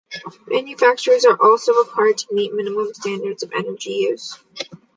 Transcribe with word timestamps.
Manufacturers 0.47 1.25
are 1.25 1.39
also 1.39 1.75
required 1.75 2.17
to 2.17 2.33
meet 2.33 2.51
minimum 2.55 2.91
standards 2.91 3.43
of 3.43 3.51
energy 3.55 3.91
use. 4.09 4.39